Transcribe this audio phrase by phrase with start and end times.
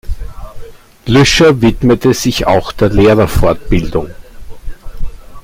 [1.05, 4.09] Lüscher widmete sich auch der Lehrerfortbildung.